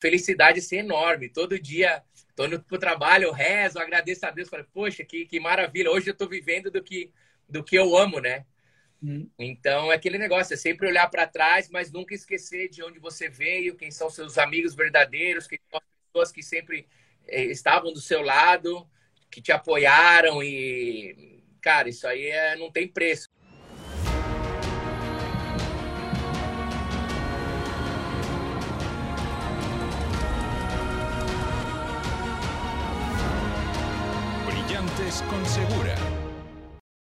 [0.00, 1.28] felicidade assim, enorme.
[1.28, 2.02] Todo dia
[2.34, 6.10] tô indo pro trabalho, eu rezo, agradeço a Deus, falei, poxa, que, que maravilha, hoje
[6.10, 7.12] eu tô vivendo do que,
[7.48, 8.46] do que eu amo, né?
[9.02, 9.28] Hum.
[9.38, 13.28] Então, é aquele negócio, é sempre olhar para trás, mas nunca esquecer de onde você
[13.28, 16.86] veio, quem são seus amigos verdadeiros, quem são as pessoas que sempre
[17.26, 18.86] eh, estavam do seu lado,
[19.30, 23.29] que te apoiaram e, cara, isso aí é, não tem preço.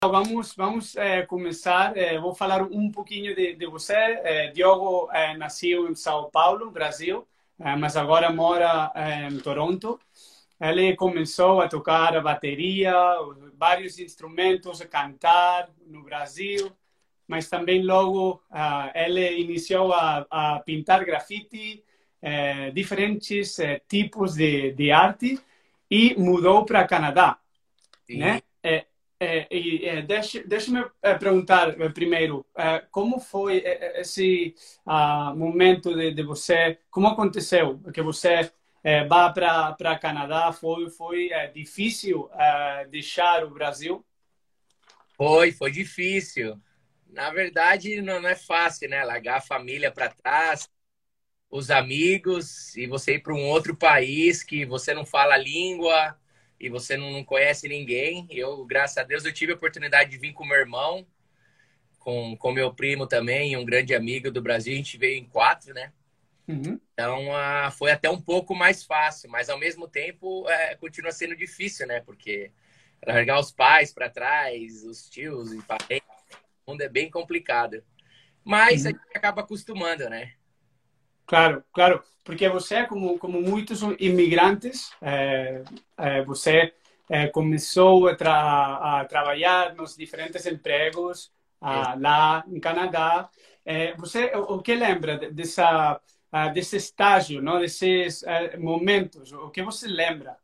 [0.04, 1.96] Vamos, vamos é, começar.
[1.96, 3.94] É, vou falar um pouquinho de, de você.
[3.94, 7.28] É, Diogo nasceu em São Paulo, Brasil,
[7.78, 8.92] mas agora mora
[9.30, 10.00] em Toronto.
[10.60, 12.96] Ele começou a tocar a bateria,
[13.56, 16.72] vários instrumentos, a cantar no Brasil,
[17.28, 18.42] mas também logo
[18.96, 21.84] ele iniciou a, a pintar grafite,
[22.74, 23.58] diferentes
[23.88, 25.40] tipos de, de arte
[25.92, 27.38] e mudou para Canadá.
[28.10, 28.42] Né?
[29.24, 33.62] É, é, deixa, deixa-me é, perguntar é, primeiro, é, como foi
[33.94, 38.52] esse uh, momento de, de, você, como aconteceu que você
[39.08, 42.28] vá para Canadá, foi, foi difícil
[42.90, 44.04] deixar o Brasil?
[45.16, 46.60] Foi, foi difícil.
[47.08, 49.04] Na verdade, não, não é fácil, né?
[49.04, 50.68] Largar a família para trás,
[51.48, 56.18] os amigos, e você ir para um outro país que você não fala a língua,
[56.62, 58.28] e você não conhece ninguém.
[58.30, 61.08] Eu, graças a Deus, eu tive a oportunidade de vir com meu irmão,
[61.98, 64.74] com, com meu primo também, um grande amigo do Brasil.
[64.74, 65.92] A gente veio em quatro, né?
[66.48, 66.80] Uhum.
[66.94, 67.30] Então,
[67.72, 72.00] foi até um pouco mais fácil, mas ao mesmo tempo uh, continua sendo difícil, né?
[72.02, 72.52] Porque
[73.08, 76.08] largar os pais para trás, os tios e parentes,
[76.64, 77.84] o mundo é bem complicado.
[78.44, 78.90] Mas uhum.
[78.90, 80.34] a gente acaba acostumando, né?
[81.32, 85.64] Claro, claro, porque você, como, como muitos imigrantes, é,
[85.98, 86.74] é, você
[87.10, 91.32] é, começou a, tra a, trabalhar nos diferentes empregos
[91.62, 93.30] ah, lá em Canadá.
[93.98, 97.62] você, o, o, que lembra dessa, ah, desse estágio, não?
[97.62, 98.26] desses
[98.60, 99.32] momentos?
[99.32, 100.36] O que você lembra?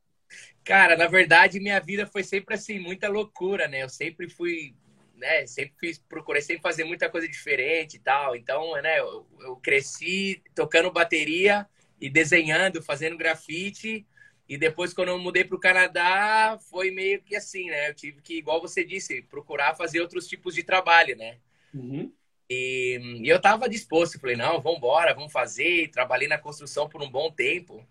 [0.63, 3.83] Cara, na verdade, minha vida foi sempre assim, muita loucura, né?
[3.83, 4.73] Eu sempre fui
[5.17, 8.35] né, sempre fiz, procurei sempre fazer muita coisa diferente e tal.
[8.35, 11.67] Então, né, eu, eu cresci tocando bateria
[11.99, 14.05] e desenhando, fazendo grafite.
[14.47, 17.89] E depois, quando eu mudei para o Canadá, foi meio que assim, né?
[17.89, 21.37] Eu tive que, igual você disse, procurar fazer outros tipos de trabalho, né?
[21.73, 22.13] Uhum.
[22.49, 25.89] E, e, eu estava disposto, falei, não, vamos embora, vamos fazer.
[25.89, 27.85] Trabalhei na construção por um bom tempo.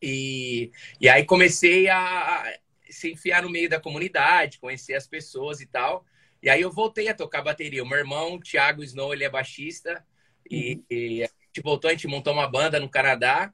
[0.00, 0.70] E,
[1.00, 2.58] e aí comecei a, a
[2.88, 6.04] se enfiar no meio da comunidade, conhecer as pessoas e tal.
[6.46, 7.82] E aí eu voltei a tocar bateria.
[7.82, 10.06] O meu irmão, Thiago Snow, ele é baixista.
[10.48, 10.84] E, uhum.
[10.88, 13.52] e, a gente voltou, a gente montou uma banda no Canadá.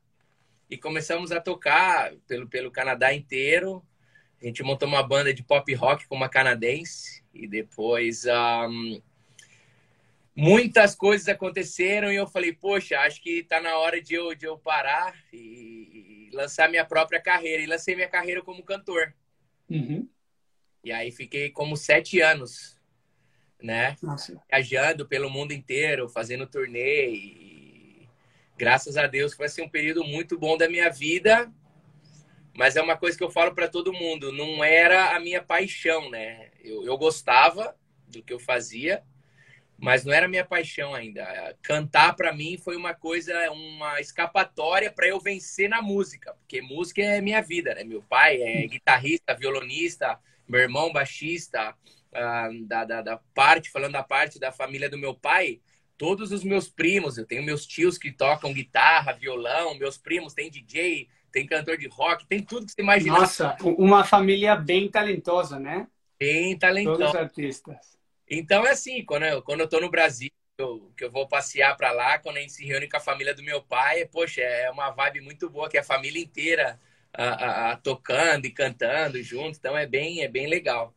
[0.68, 3.82] E começamos a tocar pelo, pelo Canadá inteiro.
[4.42, 7.24] A gente montou uma banda de pop rock com uma canadense.
[7.32, 8.26] E depois...
[8.26, 9.00] Um,
[10.36, 14.44] muitas coisas aconteceram e eu falei, poxa, acho que tá na hora de eu, de
[14.44, 17.62] eu parar e, e lançar minha própria carreira.
[17.62, 19.14] E lancei minha carreira como cantor.
[19.70, 20.06] Uhum.
[20.84, 22.81] E aí fiquei como sete anos,
[23.62, 23.96] né?
[24.02, 24.40] Nossa.
[24.50, 27.10] Viajando pelo mundo inteiro, fazendo turnê.
[27.10, 28.08] E...
[28.56, 31.50] Graças a Deus foi assim, um período muito bom da minha vida.
[32.54, 36.10] Mas é uma coisa que eu falo para todo mundo, não era a minha paixão,
[36.10, 36.50] né?
[36.62, 37.74] Eu, eu gostava
[38.08, 39.02] do que eu fazia,
[39.78, 41.56] mas não era a minha paixão ainda.
[41.62, 47.00] Cantar para mim foi uma coisa, uma escapatória para eu vencer na música, porque música
[47.00, 47.84] é minha vida, né?
[47.84, 51.74] Meu pai é guitarrista, violonista, meu irmão baixista,
[52.12, 55.60] uh, da, da, da, parte, falando da parte da família do meu pai,
[55.96, 60.50] todos os meus primos, eu tenho meus tios que tocam guitarra, violão, meus primos tem
[60.50, 63.18] DJ, tem cantor de rock, tem tudo que você imagina.
[63.18, 65.86] Nossa, uma família bem talentosa, né?
[66.18, 66.98] Bem talentosa.
[66.98, 67.98] Todos os artistas.
[68.28, 71.76] Então é assim, quando eu, quando eu tô no Brasil, eu, que eu vou passear
[71.76, 74.70] para lá, quando a gente se reúne com a família do meu pai, poxa, é
[74.70, 76.78] uma vibe muito boa, que é a família inteira
[77.12, 80.94] a, a, a, tocando e cantando junto, então é bem, é bem legal.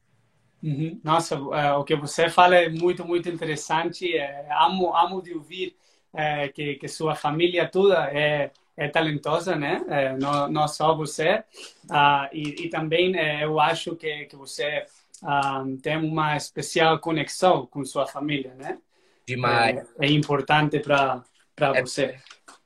[0.66, 1.00] Uhum.
[1.04, 4.18] Nossa, é, o que você fala é muito, muito interessante.
[4.18, 5.76] É, amo, amo de ouvir
[6.12, 9.86] é, que, que sua família toda é, é talentosa, né?
[9.88, 11.44] É, não, não só você.
[11.88, 14.84] Ah, e, e também é, eu acho que, que você
[15.24, 18.80] ah, tem uma especial conexão com sua família, né?
[19.28, 19.78] Demais.
[20.00, 21.24] É, é importante para
[21.56, 22.18] para você.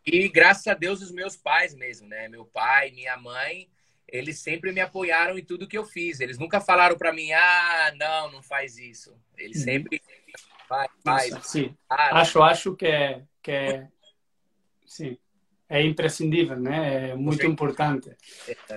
[0.05, 2.27] E graças a Deus, os meus pais mesmo, né?
[2.27, 3.67] Meu pai, minha mãe,
[4.11, 6.19] eles sempre me apoiaram em tudo que eu fiz.
[6.19, 9.15] Eles nunca falaram para mim, ah, não, não faz isso.
[9.37, 9.63] Eles uhum.
[9.63, 10.01] sempre
[10.67, 10.89] faz.
[11.05, 11.75] Nossa, sim.
[11.89, 13.87] Acho, acho que é, que é...
[14.85, 15.17] Sim.
[15.67, 17.11] é imprescindível, né?
[17.11, 18.11] É muito importante.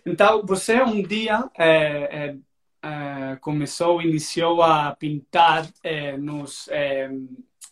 [0.05, 2.37] Então, você um dia é, é,
[2.83, 7.11] é, começou, iniciou a pintar é, nos é,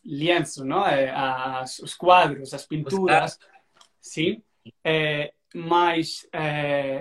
[0.05, 0.85] lienzos, não?
[0.85, 3.39] As, os quadros, as pinturas,
[4.01, 4.43] sim.
[5.55, 6.27] Mas,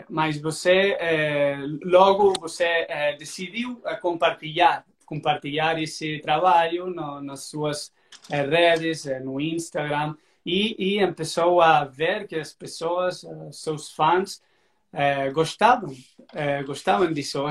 [0.09, 0.97] mas você
[1.83, 2.87] logo você
[3.17, 7.93] decidiu compartilhar, compartilhar esse trabalho no, nas suas
[8.29, 10.15] redes, no Instagram
[10.45, 14.41] e, e começou a ver que as pessoas, seus fãs,
[15.33, 15.95] gostavam,
[16.65, 17.43] gostavam disso.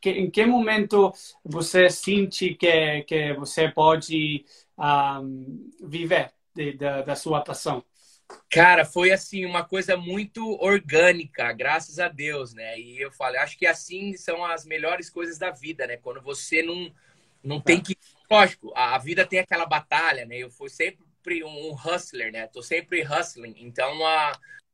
[0.00, 1.12] Que, em que momento
[1.44, 4.44] você sente que, que você pode
[4.78, 7.82] um, viver de, de, da sua paixão?
[8.50, 12.78] Cara, foi assim uma coisa muito orgânica, graças a Deus, né?
[12.78, 15.96] E eu falei, acho que assim são as melhores coisas da vida, né?
[15.96, 16.92] Quando você não
[17.44, 17.84] não tem tá.
[17.84, 17.98] que,
[18.30, 20.38] lógico, a vida tem aquela batalha, né?
[20.38, 22.46] Eu fui sempre um hustler, né?
[22.46, 23.54] Tô sempre hustling.
[23.58, 24.32] Então, uh,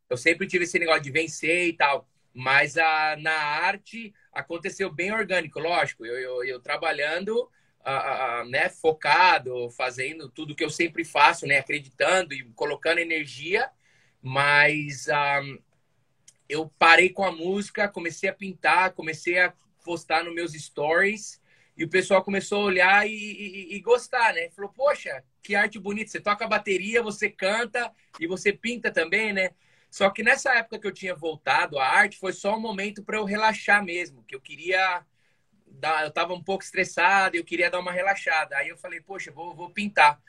[0.08, 2.08] eu sempre tive esse negócio de vencer e tal.
[2.32, 6.06] Mas uh, na arte aconteceu bem orgânico, lógico.
[6.06, 7.50] Eu, eu, eu trabalhando,
[7.80, 11.58] uh, né, focado, fazendo tudo que eu sempre faço, né?
[11.58, 13.70] Acreditando e colocando energia.
[14.22, 15.06] Mas
[16.48, 19.52] eu parei com a música, comecei a pintar, comecei a
[19.84, 21.40] postar nos meus stories.
[21.76, 24.50] E o pessoal começou a olhar e, e, e, gostar, né?
[24.50, 26.10] Falou, poxa, que arte bonita.
[26.10, 29.52] Você toca bateria, você canta e você pinta também, né?
[29.90, 33.16] Só que nessa época que eu tinha voltado à arte, foi só um momento para
[33.16, 35.04] eu relaxar mesmo, que eu queria
[35.80, 38.56] dar, eu tava um pouco estressado, eu queria dar uma relaxada.
[38.56, 40.20] Aí eu falei, poxa, vou, vou pintar.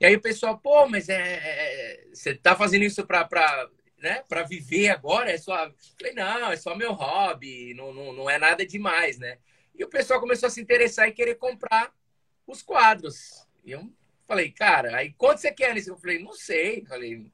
[0.00, 3.68] E aí o pessoal, pô, mas é, é você tá fazendo isso para
[3.98, 5.30] né, para viver agora?
[5.30, 9.38] É só, falei, não, é só meu hobby, não, não, não é nada demais, né?
[9.74, 11.92] E o pessoal começou a se interessar e querer comprar
[12.46, 13.46] os quadros.
[13.64, 13.90] E eu
[14.26, 15.90] falei, cara, aí quanto você quer nisso?
[15.90, 16.84] Eu falei, não sei.
[16.86, 17.30] Falei,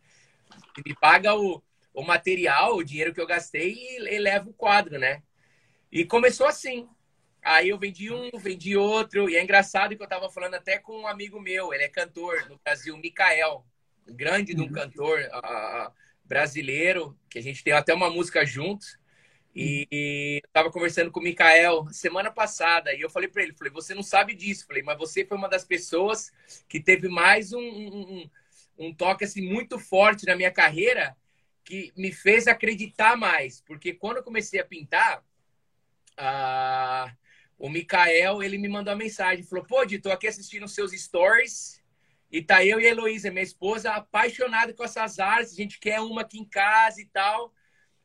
[0.85, 1.63] me paga o,
[1.95, 5.23] o material, o dinheiro que eu gastei e, e leva o quadro, né?
[5.91, 6.89] E começou assim.
[7.47, 9.31] Aí eu vendi um, vendi outro.
[9.31, 12.45] E é engraçado que eu tava falando até com um amigo meu, ele é cantor
[12.49, 13.65] no Brasil, Mikael.
[14.05, 14.73] Grande de um uhum.
[14.73, 15.93] cantor uh,
[16.25, 18.99] brasileiro, que a gente tem até uma música juntos.
[19.55, 23.73] E, eu tava conversando com o Mikael semana passada e eu falei para ele, falei,
[23.73, 26.33] você não sabe disso, falei, mas você foi uma das pessoas
[26.69, 28.31] que teve mais um, um,
[28.77, 31.17] um toque assim muito forte na minha carreira
[31.65, 35.25] que me fez acreditar mais, porque quando eu comecei a pintar,
[37.59, 41.83] o Mikael ele me mandou uma mensagem, falou, pô, Di, tô aqui assistindo seus stories
[42.31, 46.01] e tá eu e a Heloísa, minha esposa, apaixonado com essas artes, a gente quer
[46.01, 47.53] uma aqui em casa e tal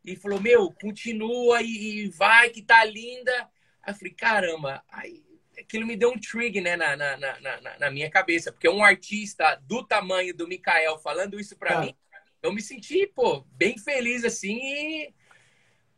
[0.04, 3.32] e falou: Meu, continua e, e vai, que tá linda.
[3.84, 5.24] Aí eu falei: Caramba, aí
[5.60, 9.56] aquilo me deu um trigger né, na, na, na, na, minha cabeça, porque um artista
[9.64, 11.82] do tamanho do Mikael falando isso para ah.
[11.82, 11.96] mim,
[12.42, 14.58] eu me senti, pô, bem feliz assim.
[14.58, 15.14] E...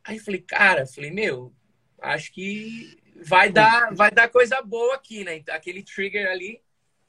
[0.04, 1.54] Aí eu falei: Cara, falei: Meu,
[2.02, 5.44] acho que vai dar, vai dar coisa boa aqui, né?
[5.50, 6.62] Aquele trigger ali.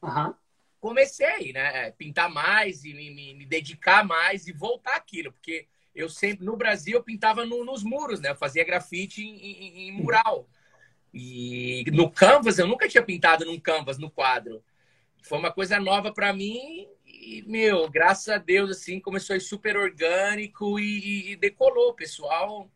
[0.03, 0.35] Uhum.
[0.81, 1.91] Comecei, né?
[1.93, 6.95] Pintar mais e me, me, dedicar mais e voltar aquilo, porque eu sempre, no Brasil,
[6.95, 8.31] eu pintava no, nos muros, né?
[8.31, 10.49] Eu fazia grafite em, em, em, mural.
[11.13, 14.63] E no canvas, eu nunca tinha pintado num canvas, no quadro.
[15.23, 19.41] Foi uma coisa nova para mim e, meu, graças a Deus, assim, começou a ir
[19.41, 21.95] super orgânico e, e, decolou.
[21.95, 22.69] Pessoal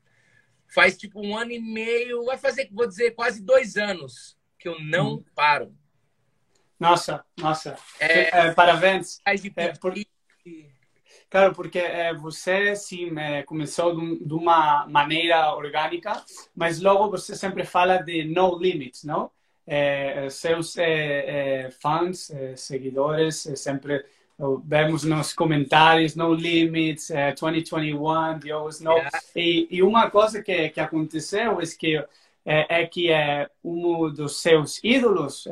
[0.68, 4.78] faz tipo um ano e meio, vai fazer, vou dizer, quase dois anos que eu
[4.80, 5.24] não hum.
[5.34, 5.74] paro.
[6.78, 7.76] Nossa, nossa.
[7.98, 9.20] É, é, parabéns.
[9.56, 9.94] É, por...
[11.28, 17.64] Claro, porque é, você sim é, começou de, uma maneira orgânica, mas logo você sempre
[17.64, 19.30] fala de no limits, não?
[19.66, 20.76] É, seus
[21.78, 24.02] fãs, seguidores, sempre
[24.64, 28.92] vemos nos comentários no limits, 2021, Deus no.
[28.92, 29.18] Yeah.
[29.34, 32.04] E, e, uma coisa que, que aconteceu é que
[32.44, 35.46] é, que é um dos seus ídolos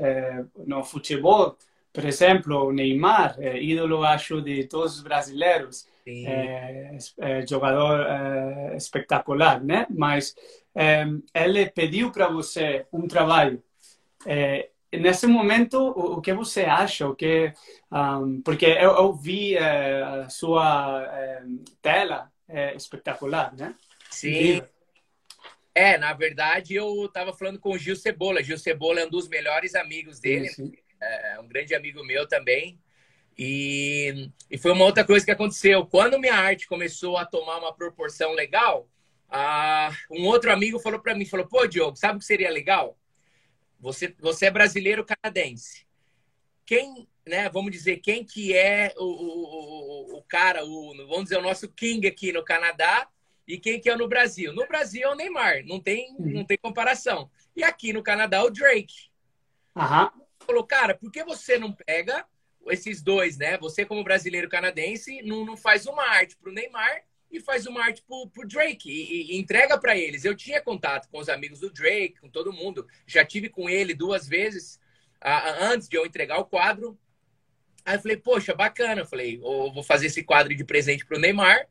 [0.66, 1.56] no futebol
[1.96, 8.76] por exemplo, o Neymar, é, ídolo, acho, de todos os brasileiros, é, é, jogador é,
[8.76, 9.86] espetacular, né?
[9.88, 10.36] Mas
[10.74, 13.62] é, ele pediu para você um trabalho.
[14.90, 17.08] É, nesse momento, o, o, que você acha?
[17.08, 17.52] O que,
[17.90, 21.10] um, porque eu, eu vi a sua
[21.82, 23.74] tela, é espetacular, né?
[24.10, 24.62] Sim.
[25.74, 28.42] É, na verdade, eu estava falando com o Gil Cebola.
[28.42, 30.48] Gil Cebola é um dos melhores amigos dele.
[30.48, 32.78] Sim, sim é, é um grande amigo meu também.
[33.38, 35.86] E, e foi uma outra coisa que aconteceu.
[35.86, 38.88] Quando minha arte começou a tomar uma proporção legal,
[39.28, 42.98] uh, um outro amigo falou para mim, falou, pô, Diogo, sabe o que seria legal?
[43.80, 45.86] Você, você é brasileiro canadense.
[46.64, 51.42] Quem né, vamos dizer, quem que é o, o, o, cara, o, vamos dizer, o
[51.42, 53.08] nosso king aqui no Canadá
[53.46, 54.52] e quem que é no Brasil.
[54.52, 57.28] No Brasil é o Neymar, não tem, não tem comparação.
[57.54, 59.10] E aqui no Canadá o Drake.
[59.74, 60.10] Aham.
[60.40, 62.24] Falou, cara, por que você não pega
[62.68, 63.58] esses dois, né?
[63.58, 67.04] Você como brasileiro canadense não, não faz uma arte pro Neymar
[67.36, 70.24] e faz uma arte pro, pro Drake e, e entrega para eles.
[70.24, 72.86] Eu tinha contato com os amigos do Drake, com todo mundo.
[73.06, 74.80] Já tive com ele duas vezes
[75.24, 76.98] uh, antes de eu entregar o quadro.
[77.84, 79.02] Aí eu falei, poxa, bacana.
[79.02, 81.66] Eu falei, oh, vou fazer esse quadro de presente pro Neymar,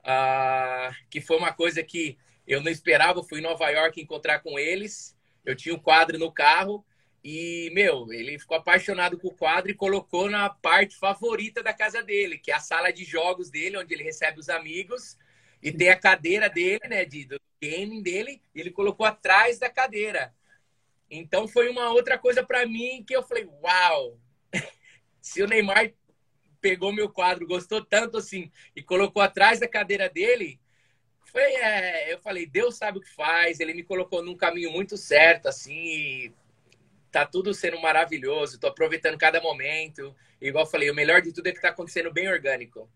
[0.00, 3.18] uh, que foi uma coisa que eu não esperava.
[3.18, 5.16] Eu fui em Nova York encontrar com eles.
[5.44, 6.84] Eu tinha um quadro no carro
[7.28, 12.00] e, meu, ele ficou apaixonado com o quadro e colocou na parte favorita da casa
[12.00, 15.18] dele, que é a sala de jogos dele, onde ele recebe os amigos.
[15.60, 19.68] E tem a cadeira dele, né, de, do gaming dele, e ele colocou atrás da
[19.68, 20.32] cadeira.
[21.10, 24.20] Então foi uma outra coisa para mim que eu falei, uau,
[25.20, 25.92] se o Neymar
[26.60, 30.60] pegou meu quadro, gostou tanto assim e colocou atrás da cadeira dele,
[31.24, 33.58] foi, é, eu falei, Deus sabe o que faz.
[33.58, 36.32] Ele me colocou num caminho muito certo, assim.
[37.16, 38.60] Tá tudo sendo maravilhoso.
[38.60, 40.14] Tô aproveitando cada momento.
[40.38, 42.90] Igual eu falei, o melhor de tudo é que tá acontecendo bem orgânico.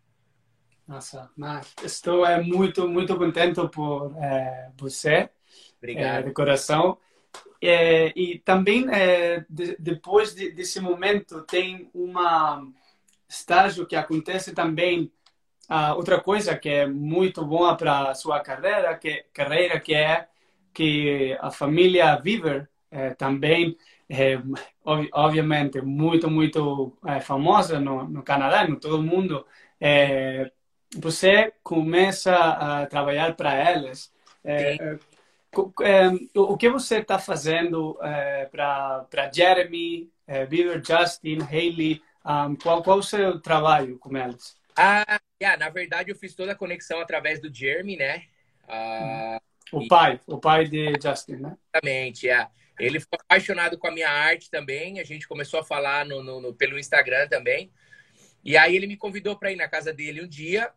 [0.86, 5.30] Nossa, mas estou é, muito, muito contente por é, você.
[5.78, 6.20] Obrigado.
[6.20, 6.98] É, de coração.
[7.62, 12.62] É, e também, é, de, depois de, desse momento, tem uma
[13.26, 15.10] estágio que acontece também
[15.70, 20.26] uh, outra coisa que é muito boa para sua carreira que carreira que é
[20.74, 23.76] que a família Viver é, também
[24.10, 24.38] é,
[24.84, 29.46] obviamente muito muito é, famosa no, no Canadá no todo mundo
[29.80, 30.50] é,
[30.96, 34.12] você começa a trabalhar para elas
[34.44, 34.98] é,
[36.34, 42.00] o que você está fazendo é, para Jeremy, é, Bieber, Justin, Hailey?
[42.24, 44.56] Um, qual, qual o seu trabalho com eles?
[44.76, 48.24] Ah, yeah, na verdade eu fiz toda a conexão através do Jeremy, né?
[48.68, 49.40] Ah,
[49.72, 49.88] o e...
[49.88, 51.56] pai, o pai de Justin, né?
[51.74, 52.46] Exatamente, é.
[52.80, 54.98] Ele ficou apaixonado com a minha arte também.
[55.00, 57.70] A gente começou a falar no, no, no pelo Instagram também.
[58.42, 60.72] E aí ele me convidou para ir na casa dele um dia.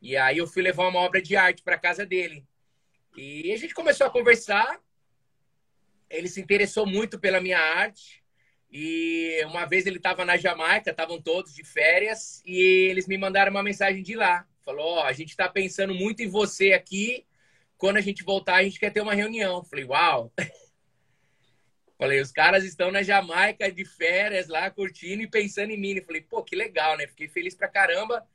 [0.00, 2.44] E aí eu fui levar uma obra de arte para casa dele.
[3.16, 4.80] E a gente começou a conversar.
[6.08, 8.22] Ele se interessou muito pela minha arte.
[8.70, 13.50] E uma vez ele estava na Jamaica, estavam todos de férias, e eles me mandaram
[13.50, 14.46] uma mensagem de lá.
[14.64, 17.26] Falou: Ó, oh, a gente está pensando muito em você aqui.
[17.76, 19.62] Quando a gente voltar, a gente quer ter uma reunião.
[19.62, 20.32] Falei: Uau!
[22.02, 26.00] Falei: Os caras estão na Jamaica de férias lá, curtindo e pensando em mim.
[26.00, 27.06] Falei: Pô, que legal, né?
[27.06, 28.26] Fiquei feliz pra caramba.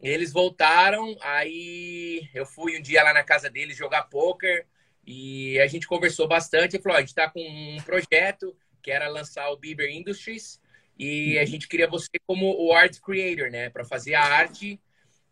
[0.00, 4.64] Eles voltaram, aí eu fui um dia lá na casa deles jogar poker
[5.04, 6.76] e a gente conversou bastante.
[6.76, 10.60] Ele falou: a gente está com um projeto que era lançar o Bieber Industries
[10.96, 11.46] e a uhum.
[11.48, 14.80] gente queria você como o art creator, né, para fazer a arte.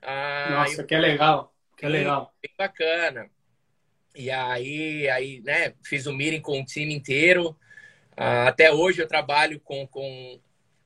[0.01, 0.87] Ah, Nossa, eu...
[0.87, 3.31] que legal, que legal, bem bacana.
[4.15, 7.57] E aí, aí, né, fiz um meeting com o time inteiro.
[8.17, 10.41] Ah, até hoje eu trabalho com, com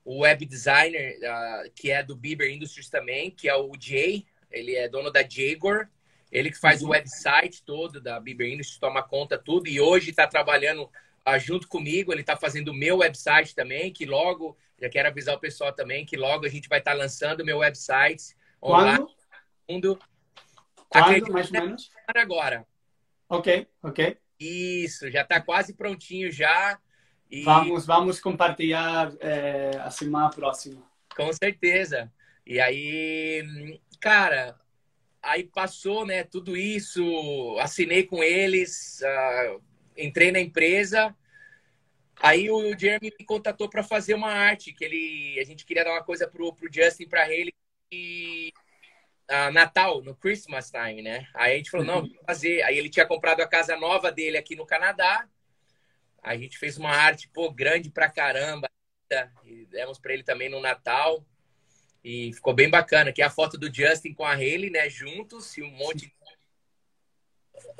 [0.04, 4.25] o web designer, uh, que é do Bieber Industries também, que é o Jay.
[4.50, 5.90] Ele é dono da Jaguar.
[6.30, 6.88] Ele que faz uhum.
[6.88, 9.68] o website todo da Bieber Industries, toma conta tudo.
[9.68, 12.12] E hoje está trabalhando uh, junto comigo.
[12.12, 16.06] Ele está fazendo o meu website também, que logo, já quero avisar o pessoal também,
[16.06, 19.04] que logo a gente vai estar tá lançando o meu website online.
[19.66, 19.99] Quando?
[20.88, 21.90] Quando, mais ou menos?
[22.06, 22.64] Agora.
[23.28, 24.18] Ok, ok.
[24.38, 26.78] Isso, já está quase prontinho já.
[27.30, 27.42] E...
[27.42, 30.83] Vamos, vamos compartilhar é, a semana próxima.
[31.14, 32.12] Com certeza.
[32.47, 34.56] E aí, cara,
[35.21, 39.62] aí passou, né, tudo isso, assinei com eles, uh,
[39.97, 41.16] entrei na empresa.
[42.23, 45.92] Aí o Jeremy me contatou para fazer uma arte, que ele, a gente queria dar
[45.92, 47.52] uma coisa pro, pro Justin, para ele,
[47.90, 48.52] e
[49.30, 51.28] uh, Natal, no Christmas time, né?
[51.35, 52.62] Aí a gente falou, não, vamos fazer.
[52.62, 55.28] Aí ele tinha comprado a casa nova dele aqui no Canadá,
[56.26, 58.68] a gente fez uma arte, pô, grande pra caramba.
[59.45, 61.25] E demos para ele também no Natal.
[62.02, 63.12] E ficou bem bacana.
[63.12, 64.90] Que é a foto do Justin com a Haley, né?
[64.90, 66.12] Juntos e um monte de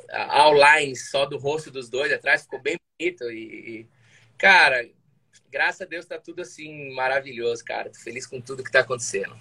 [0.09, 2.43] outline só do rosto dos dois atrás.
[2.43, 3.29] Ficou bem bonito.
[3.29, 3.85] E,
[4.37, 4.89] cara,
[5.49, 7.89] graças a Deus tá tudo assim maravilhoso, cara.
[7.89, 9.37] Tô feliz com tudo que tá acontecendo.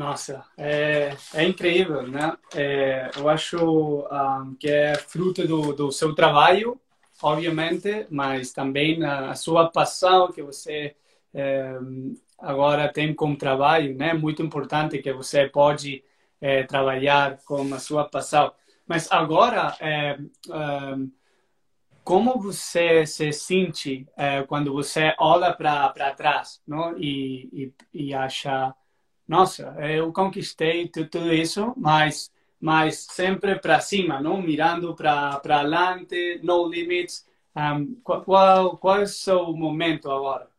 [0.00, 2.34] Nossa, é, é incrível, né?
[2.54, 6.80] É, eu acho um, ah, que é fruto do, do seu trabalho
[7.22, 10.96] obviamente, mas também a, sua paixão que você
[11.34, 11.74] é,
[12.38, 14.14] agora tem como trabalho, né?
[14.14, 16.02] Muito importante que você pode
[16.40, 18.54] é, trabalhar com a sua paixão.
[18.86, 20.16] Mas agora, é,
[22.02, 26.96] como você se sente é, quando você olha para trás não?
[26.98, 28.74] E, e, e acha,
[29.30, 34.42] nossa, eu conquistei tudo isso, mas, mas sempre para cima, não?
[34.42, 37.24] mirando para adelante, no limits.
[37.54, 40.50] Um, qual, qual é o seu momento agora?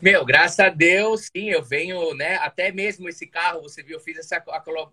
[0.00, 2.36] Meu, graças a Deus, sim, eu venho, né?
[2.36, 4.40] Até mesmo esse carro, você viu, eu fiz essa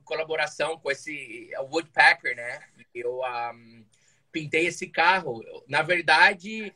[0.03, 2.59] colaboração com esse Woodpacker, né?
[2.93, 3.85] Eu um,
[4.33, 5.41] pintei esse carro.
[5.65, 6.73] Na verdade,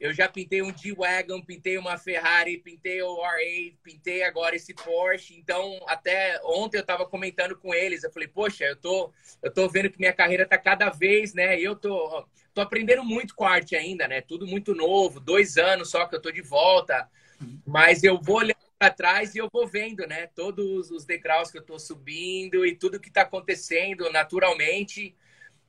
[0.00, 5.36] eu já pintei um G-Wagon, pintei uma Ferrari, pintei o R8, pintei agora esse Porsche.
[5.36, 9.12] Então, até ontem eu estava comentando com eles, eu falei, poxa, eu tô,
[9.42, 11.60] eu tô vendo que minha carreira tá cada vez, né?
[11.60, 12.24] Eu tô,
[12.54, 14.20] tô aprendendo muito com arte ainda, né?
[14.20, 17.08] Tudo muito novo, dois anos só que eu tô de volta.
[17.66, 20.28] Mas eu vou olhando para trás e eu vou vendo, né?
[20.28, 25.16] Todos os degraus que eu tô subindo e tudo que tá acontecendo naturalmente.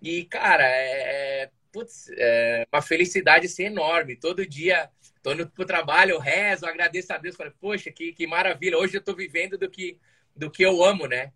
[0.02, 4.16] E, cara, é, é, putz, é uma felicidade assim, enorme.
[4.16, 4.90] Todo dia
[5.22, 8.98] tô indo pro trabalho, eu rezo, agradeço a Deus, falo, poxa, que, que maravilha, hoje
[8.98, 9.98] eu tô vivendo do que,
[10.36, 11.34] do que eu amo, né?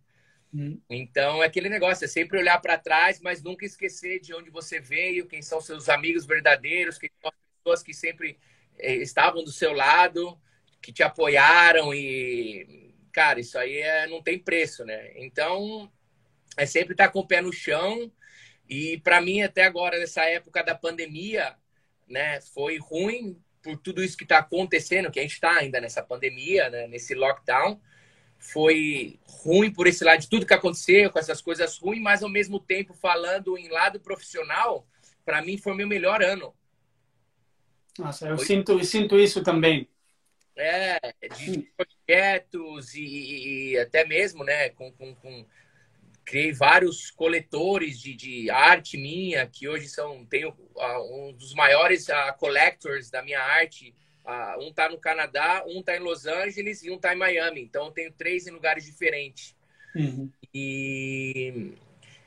[0.54, 0.80] Hum.
[0.90, 4.80] Então, é aquele negócio, é sempre olhar para trás, mas nunca esquecer de onde você
[4.80, 8.40] veio, quem são seus amigos verdadeiros, quem são as pessoas que sempre
[8.78, 10.40] eh, estavam do seu lado,
[10.82, 15.12] que te apoiaram e, cara, isso aí é, não tem preço, né?
[15.16, 15.92] Então,
[16.56, 18.12] é sempre estar com o pé no chão,
[18.74, 21.56] e para mim, até agora, nessa época da pandemia,
[22.08, 26.02] né, foi ruim por tudo isso que está acontecendo, que a gente está ainda nessa
[26.02, 27.80] pandemia, né, nesse lockdown.
[28.40, 32.30] Foi ruim por esse lado de tudo que aconteceu, com essas coisas ruins, mas ao
[32.30, 34.88] mesmo tempo, falando em lado profissional,
[35.24, 36.54] para mim foi meu melhor ano.
[38.00, 39.88] Nossa, eu, sinto, eu sinto isso também.
[40.56, 41.00] É,
[41.36, 45.46] de projetos e, e até mesmo, né, com, com, com
[46.26, 52.08] criei vários coletores de, de arte minha, que hoje são tenho uh, um dos maiores
[52.08, 53.94] uh, collectors da minha arte.
[54.26, 57.62] Uh, um está no Canadá, um está em Los Angeles e um está em Miami.
[57.62, 59.56] Então eu tenho três em lugares diferentes.
[59.96, 60.32] Uhum.
[60.54, 61.74] E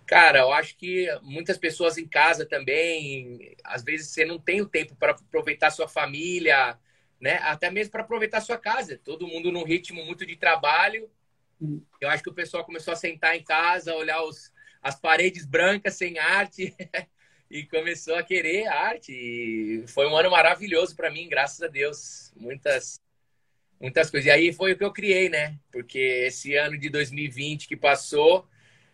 [0.07, 4.69] cara, eu acho que muitas pessoas em casa também, às vezes você não tem o
[4.69, 6.79] tempo para aproveitar sua família,
[7.21, 7.39] né?
[7.43, 9.01] Até mesmo para aproveitar sua casa.
[9.03, 11.11] Todo mundo num ritmo muito de trabalho
[12.01, 15.95] eu acho que o pessoal começou a sentar em casa, olhar os, as paredes brancas
[15.95, 16.75] sem arte
[17.51, 19.13] e começou a querer arte.
[19.13, 22.33] E foi um ano maravilhoso para mim, graças a Deus.
[22.37, 23.01] Muitas
[23.81, 24.27] muitas coisas.
[24.27, 25.59] E aí foi o que eu criei, né?
[25.71, 28.49] Porque esse ano de 2020 que passou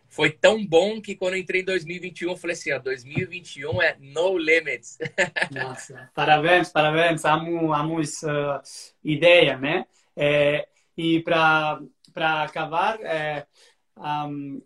[0.09, 3.97] foi tão bom que quando eu entrei em 2021, eu falei assim, ó, 2021 é
[3.99, 4.99] no limits.
[5.51, 7.25] Nossa, parabéns, parabéns.
[7.25, 8.63] Amo, amo essa
[9.03, 9.87] ideia, né?
[10.15, 11.81] É, e para
[12.13, 13.47] para acabar, é,
[13.97, 14.61] um,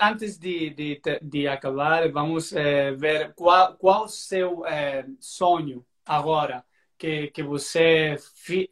[0.00, 6.64] antes de, de, de, acabar, vamos é, ver qual, qual o seu é, sonho agora
[6.98, 8.16] que, que você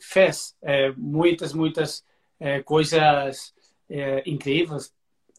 [0.01, 2.05] fez é, muitas, muitas
[2.41, 3.55] é, coisas
[3.89, 4.93] é, incríveis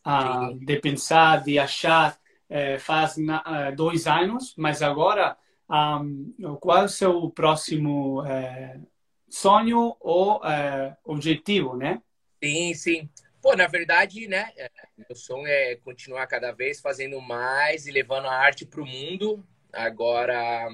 [0.05, 2.17] uh, de pensar, de achar
[2.79, 5.35] faz na, dois anos, mas agora
[5.69, 8.23] um, qual é o seu próximo
[9.29, 10.39] sonho ou
[11.03, 12.01] objetivo, né?
[12.43, 13.09] Sim, sim.
[13.41, 18.27] Pô, na verdade, né, é, meu sonho é continuar cada vez fazendo mais e levando
[18.27, 19.45] a arte para o mundo.
[19.71, 20.67] Agora,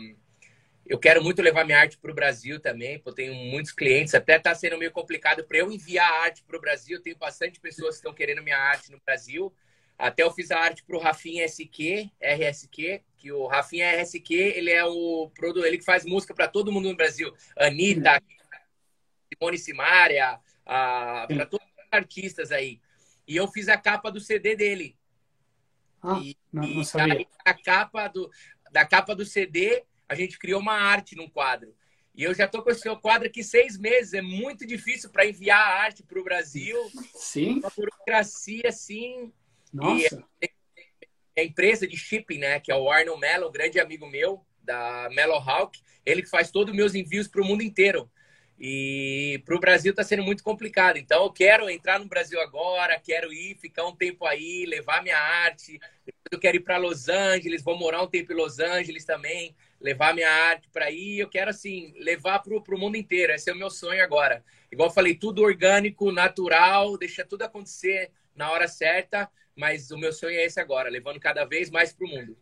[0.86, 4.14] eu quero muito levar minha arte para o Brasil também, porque eu tenho muitos clientes.
[4.16, 7.02] Até está sendo meio complicado para eu enviar a arte para o Brasil.
[7.02, 9.54] Tenho bastante pessoas que estão querendo minha arte no Brasil.
[9.98, 14.72] Até eu fiz a arte para o Rafinha SQ, RSQ, que o Rafinha RSQ, ele
[14.72, 17.34] é o produto, ele que faz música para todo mundo no Brasil.
[17.56, 18.22] Anitta,
[19.34, 22.80] Simone Simaria, para todos os artistas aí.
[23.28, 24.98] E eu fiz a capa do CD dele.
[26.02, 27.26] Ah, e, não, não sabia.
[27.46, 28.30] a capa do,
[28.72, 31.74] da capa do CD, a gente criou uma arte num quadro.
[32.16, 34.14] E eu já estou com esse quadro aqui seis meses.
[34.14, 36.78] É muito difícil para enviar a arte para o Brasil.
[37.16, 37.60] Sim.
[37.60, 39.34] Uma burocracia, sim.
[39.72, 40.24] Nossa.
[40.42, 40.50] E
[41.36, 45.10] a empresa de shipping, né, que é o Arnold Mello, um grande amigo meu, da
[45.12, 48.10] Mellow Hawk, ele que faz todos os meus envios para o mundo inteiro.
[48.66, 50.96] E para o Brasil está sendo muito complicado.
[50.96, 55.18] Então, eu quero entrar no Brasil agora, quero ir, ficar um tempo aí, levar minha
[55.18, 55.78] arte.
[56.32, 60.14] Eu quero ir para Los Angeles, vou morar um tempo em Los Angeles também, levar
[60.14, 61.20] minha arte para aí.
[61.20, 63.34] Eu quero, assim, levar para o mundo inteiro.
[63.34, 64.42] Esse é o meu sonho agora.
[64.72, 69.30] Igual eu falei, tudo orgânico, natural, deixa tudo acontecer na hora certa.
[69.58, 72.38] Mas o meu sonho é esse agora, levando cada vez mais para o mundo.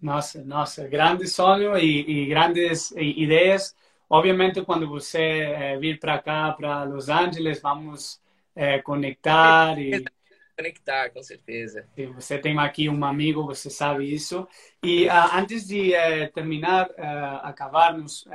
[0.00, 3.76] Nossa, nossa, grande sonho e, e grandes ideias
[4.12, 8.20] Obviamente, quando você é, vir para cá, para Los Angeles, vamos
[8.54, 10.04] é, conectar e...
[10.54, 11.86] conectar, com certeza.
[12.14, 14.46] Você tem aqui um amigo, você sabe isso.
[14.82, 18.26] E uh, antes de uh, terminar, uh, acabarmos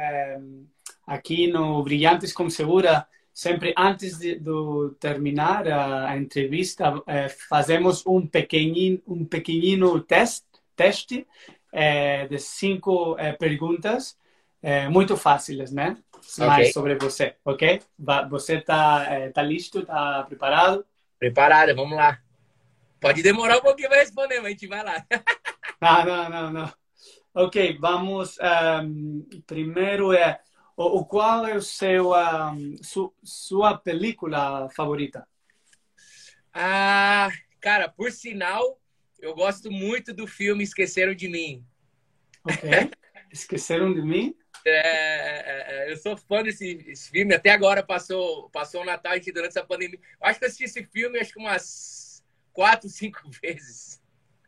[1.06, 6.92] aqui no Brilhantes com Segura, sempre antes de, de terminar a, a entrevista,
[7.48, 10.44] fazemos um pequenino, um pequenino teste,
[10.76, 11.28] teste
[12.28, 14.18] de cinco perguntas,
[14.90, 15.98] muito fáceis, né?
[16.34, 16.48] Okay.
[16.48, 17.82] Mais sobre você, ok?
[18.30, 19.80] Você está tá listo?
[19.80, 20.86] Está preparado?
[21.20, 22.20] Preparada, vamos lá.
[23.00, 25.06] Pode demorar um pouquinho para responder, mas a gente vai lá.
[25.82, 26.74] não, não, não, não.
[27.34, 28.38] Ok, vamos.
[28.84, 30.40] Um, primeiro é
[30.76, 35.28] o, qual é o seu um, su, sua película favorita?
[36.52, 37.30] Ah,
[37.62, 38.80] cara, por sinal,
[39.20, 41.64] eu gosto muito do filme Esqueceram de Mim.
[42.44, 42.92] Ok.
[43.32, 44.36] Esqueceram de mim?
[44.70, 47.34] É, é, é, eu sou fã desse, filme.
[47.34, 50.00] Até agora passou, passou o Natal e durante essa pandemia.
[50.20, 54.02] Eu acho que eu assisti esse filme acho que umas quatro, cinco vezes.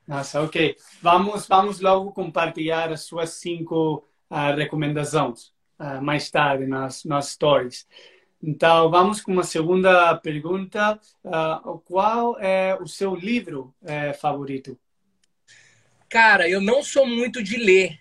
[0.08, 0.76] Nossa, ok.
[1.02, 7.88] Vamos, vamos logo compartilhar as suas cinco uh, recomendações uh, mais tarde nas, nas stories.
[8.42, 11.00] Então, vamos com uma segunda pergunta.
[11.24, 14.80] Uh, qual é o seu livro eh, favorito?
[16.08, 18.00] Cara, eu não sou muito de ler.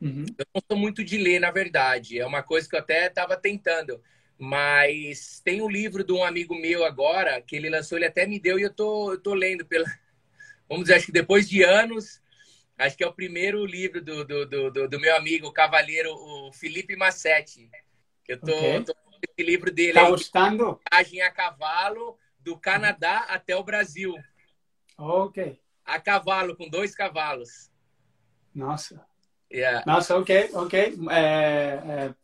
[0.00, 0.24] Uhum.
[0.38, 2.18] Eu não sou muito de ler, na verdade.
[2.18, 4.02] É uma coisa que eu até estava tentando.
[4.38, 8.40] Mas tem um livro de um amigo meu agora, que ele lançou, ele até me
[8.40, 9.84] deu e eu tô, eu tô lendo pela.
[10.68, 12.22] Vamos dizer, acho que depois de anos,
[12.78, 16.52] acho que é o primeiro livro do, do, do, do meu amigo, o cavaleiro, o
[16.52, 17.68] Felipe Massetti.
[18.26, 18.84] Eu tô, okay.
[18.84, 20.10] tô esse livro dele tá aí.
[20.10, 20.80] gostando?
[20.90, 23.34] Viagem a cavalo do Canadá uhum.
[23.34, 24.14] até o Brasil.
[24.96, 25.60] Ok.
[25.84, 27.70] A cavalo, com dois cavalos.
[28.54, 29.04] Nossa.
[29.52, 29.84] Yeah.
[29.86, 30.98] Nossa, ok, ok.
[31.10, 32.14] É, é,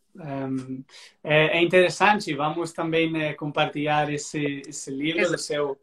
[1.24, 2.34] é, é interessante.
[2.34, 5.36] Vamos também né, compartilhar esse, esse livro Exato.
[5.36, 5.80] do seu,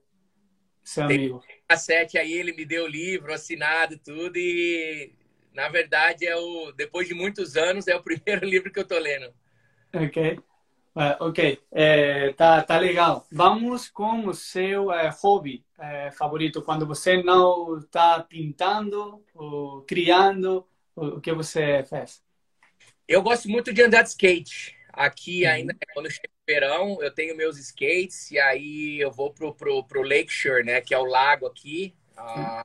[0.84, 1.44] seu amigo.
[1.68, 5.12] A sete aí ele me deu o livro assinado tudo e
[5.54, 8.98] na verdade é o depois de muitos anos é o primeiro livro que eu tô
[8.98, 9.34] lendo.
[9.94, 10.40] Ok.
[10.96, 13.26] Uh, ok, é, tá, tá legal.
[13.32, 20.68] Vamos com o seu é, hobby é, favorito, quando você não está pintando ou criando,
[20.96, 22.22] o que você faz?
[23.08, 24.78] Eu gosto muito de andar de skate.
[24.92, 25.52] Aqui, uhum.
[25.52, 29.84] ainda, quando chega o verão, eu tenho meus skates e aí eu vou pro, pro,
[29.84, 30.82] pro Lakeshore, né?
[30.82, 31.96] Que é o lago aqui.
[32.16, 32.64] Ah,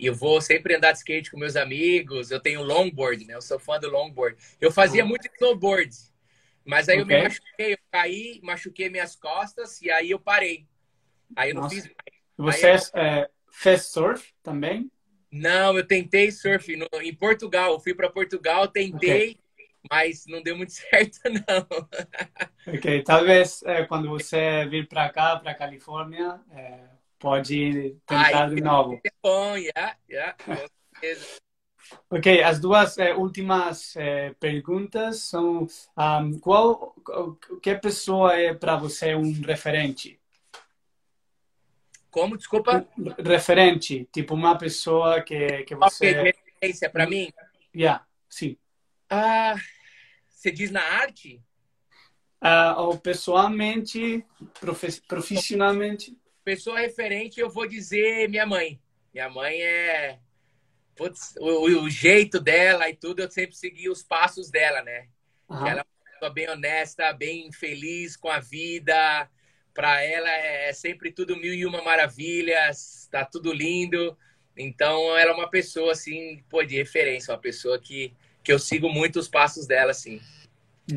[0.00, 2.30] e eu vou sempre andar de skate com meus amigos.
[2.30, 3.34] Eu tenho longboard, né?
[3.34, 4.36] Eu sou fã do longboard.
[4.60, 5.10] Eu fazia uhum.
[5.10, 5.94] muito snowboard.
[6.64, 7.16] Mas aí okay.
[7.16, 10.66] eu me machuquei, eu caí, machuquei minhas costas e aí eu parei.
[11.36, 11.74] Aí eu não Nossa.
[11.74, 12.56] fiz mais.
[12.56, 14.90] Você aí, é, fez surf também?
[15.30, 17.78] Não, eu tentei surf no, em Portugal.
[17.78, 19.40] Fui para Portugal, tentei, okay.
[19.90, 21.66] mas não deu muito certo, não.
[22.74, 26.80] ok, talvez é, quando você vir para cá, para Califórnia, é,
[27.18, 29.00] pode tentar Ai, de novo.
[29.04, 30.36] É bom, yeah, yeah,
[32.08, 35.66] Ok, as duas é, últimas é, perguntas são:
[35.96, 36.94] um, qual,
[37.62, 40.19] que pessoa é para você um referente?
[42.10, 42.36] Como?
[42.36, 42.86] Desculpa?
[43.18, 46.10] Referente, tipo uma pessoa que, que você...
[46.10, 47.32] Okay, referência para mim?
[47.74, 48.56] Yeah, sim.
[49.08, 49.54] Ah,
[50.28, 51.40] você diz na arte?
[52.40, 54.24] Ah, ou pessoalmente,
[54.58, 56.16] profe profissionalmente?
[56.42, 58.80] Pessoa referente, eu vou dizer minha mãe.
[59.14, 60.18] Minha mãe é...
[60.96, 65.08] Putz, o, o, jeito dela e tudo, eu sempre segui os passos dela, né?
[65.48, 65.66] Uhum.
[65.66, 69.28] Ela é uma pessoa bem honesta, bem feliz com a vida
[69.74, 74.16] para ela é sempre tudo mil e uma maravilhas, tá tudo lindo.
[74.56, 78.88] Então ela é uma pessoa assim, pô, de referência, uma pessoa que, que eu sigo
[78.88, 80.20] muito os passos dela assim.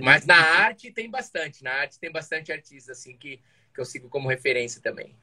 [0.01, 3.39] Mas na arte tem bastante, na arte tem bastante artistas assim que,
[3.73, 5.15] que eu sigo como referência também.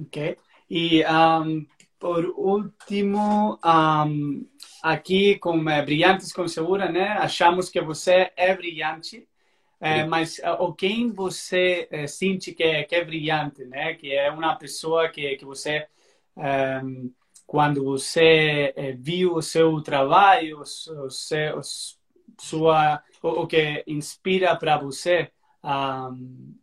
[0.00, 0.38] Ok.
[0.70, 1.66] E um,
[1.98, 4.46] por último, um,
[4.82, 7.08] aqui com é, Brilhantes com Segura, né?
[7.18, 9.28] Achamos que você é brilhante
[9.80, 13.94] é, mas ah, o quem você é, sente que é, que é brilhante, né?
[13.94, 15.86] Que é uma pessoa que, que você,
[16.36, 16.82] um, eh,
[17.46, 21.60] quando você viu o seu trabalho, o seu,
[22.38, 25.30] sua, o, o que inspira para você
[25.62, 26.10] a,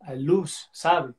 [0.02, 1.14] a, luz, sabe?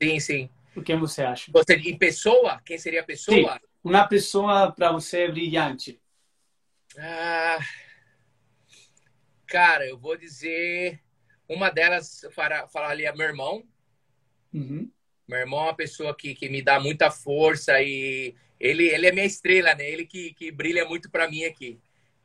[0.00, 0.50] Sim, sim.
[0.76, 1.50] O que você acha?
[1.52, 2.60] Você, em pessoa?
[2.64, 3.54] Quem seria a pessoa?
[3.54, 6.00] Sim, uma pessoa para você brilhante.
[6.96, 7.58] Ah,
[9.46, 11.02] cara, eu vou dizer
[11.54, 12.22] uma delas,
[12.72, 13.64] falaria meu irmão.
[14.52, 14.90] Uhum.
[15.28, 19.12] Meu irmão é uma pessoa que, que me dá muita força e ele, ele é
[19.12, 19.88] minha estrela, né?
[19.88, 21.80] Ele que, que brilha muito para mim aqui.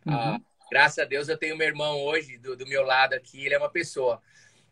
[0.06, 0.14] Uhum.
[0.14, 3.56] Ah, graças a Deus eu tenho meu irmão hoje do, do meu lado aqui, ele
[3.56, 4.22] é uma pessoa.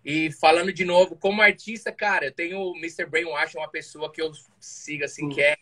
[0.06, 3.08] E falando de novo, como artista, cara, eu tenho o Mr.
[3.08, 5.58] Brainwash, uma pessoa que eu sigo, assim, que é.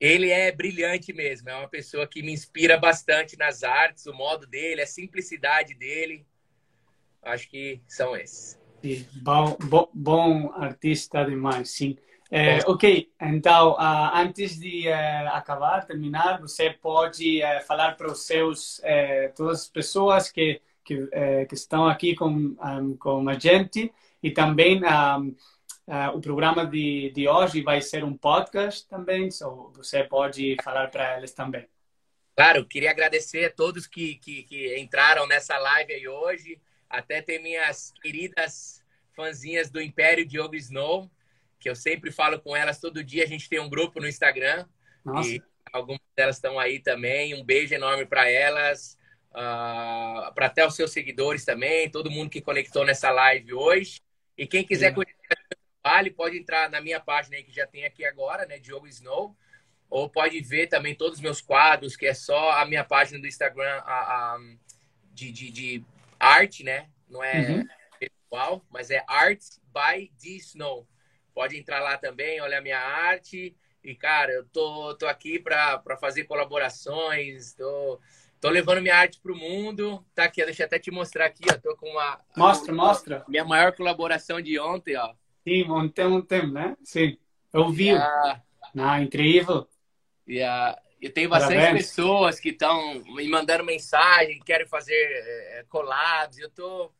[0.00, 4.44] Ele é brilhante mesmo, é uma pessoa que me inspira bastante nas artes, o modo
[4.44, 6.26] dele, a simplicidade dele.
[7.24, 8.60] Acho que são esses.
[8.82, 11.96] Sim, bom, bom, bom artista demais, sim.
[12.30, 18.26] É, ok, então, uh, antes de uh, acabar, terminar, você pode uh, falar para os
[18.26, 18.80] seus,
[19.36, 21.08] todas as pessoas que que,
[21.48, 23.90] que estão aqui com, um, com a gente
[24.22, 25.28] e também um,
[25.88, 30.90] uh, o programa de, de hoje vai ser um podcast também, so você pode falar
[30.90, 31.66] para eles também.
[32.36, 37.40] Claro, queria agradecer a todos que, que, que entraram nessa live aí hoje, até ter
[37.40, 38.82] minhas queridas
[39.14, 41.10] fãzinhas do Império Diogo Snow,
[41.58, 44.66] que eu sempre falo com elas todo dia, a gente tem um grupo no Instagram,
[45.04, 45.28] Nossa.
[45.28, 45.42] e
[45.72, 48.98] algumas delas estão aí também, um beijo enorme para elas,
[49.32, 54.00] uh, ah, para até os seus seguidores também, todo mundo que conectou nessa live hoje.
[54.36, 57.84] E quem quiser conhecer o trabalho, pode entrar na minha página aí que já tem
[57.84, 59.36] aqui agora, né, Diogo Snow,
[59.88, 63.26] ou pode ver também todos os meus quadros, que é só a minha página do
[63.26, 64.38] Instagram a, a,
[65.12, 65.84] de, de, de,
[66.24, 66.88] arte, né?
[67.08, 67.64] Não é
[68.32, 68.60] uhum.
[68.70, 70.88] mas é Art by D Snow.
[71.34, 73.56] Pode entrar lá também, olha a minha arte.
[73.82, 78.00] E, cara, eu tô, tô aqui para fazer colaborações, tô
[78.44, 80.04] Tô levando minha arte pro mundo.
[80.14, 81.56] Tá aqui, deixa eu até te mostrar aqui, ó.
[81.56, 82.20] Tô com uma.
[82.36, 83.24] Mostra, mostra.
[83.26, 85.14] Minha maior colaboração de ontem, ó.
[85.48, 86.76] Sim, ontem, ontem, né?
[86.84, 87.16] Sim.
[87.50, 87.86] Eu vi.
[87.86, 88.42] Yeah.
[88.76, 89.66] Ah, incrível.
[90.28, 90.78] Yeah.
[91.04, 91.86] Eu tenho bastante Parabéns.
[91.86, 96.38] pessoas que estão me mandando mensagem, que querem fazer é, collabs.
[96.38, 96.90] Eu tô.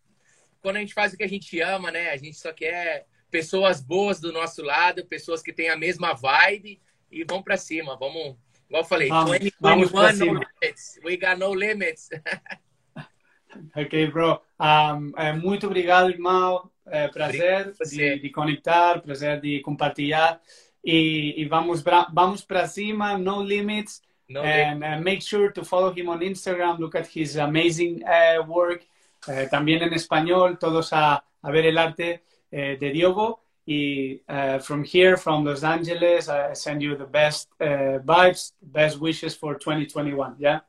[0.60, 2.10] Quando a gente faz o que a gente ama, né?
[2.10, 6.80] A gente só quer pessoas boas do nosso lado, pessoas que têm a mesma vibe
[7.10, 7.96] e vão para cima.
[7.96, 8.36] Vamos
[8.68, 11.00] Igual eu falei, vamos, 20, vamos 21, no limits.
[11.04, 12.08] We got no limits.
[13.76, 14.40] ok, bro.
[14.60, 16.70] Um, é, muito obrigado, irmão.
[16.86, 20.40] É, prazer de, de, conectar, prazer de compartilhar.
[20.84, 24.02] E, e vamos, vamos para cima, no limits.
[24.28, 26.78] No and uh, make sure to follow him on Instagram.
[26.78, 28.86] Look at his amazing uh, work.
[29.26, 33.40] Uh, también en español, todos a, a ver el arte uh, de Diogo.
[33.66, 34.20] Y
[34.60, 39.54] from here, from Los Angeles, I send you the best uh, vibes, best wishes for
[39.54, 40.36] 2021.
[40.38, 40.60] Yeah.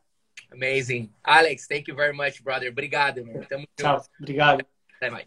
[0.53, 1.09] Amazing.
[1.25, 2.71] Alex, thank you very much, brother.
[2.71, 3.21] Obrigado.
[3.49, 4.01] Tamo Tchau.
[4.21, 4.61] Obrigado.
[5.11, 5.25] Mais.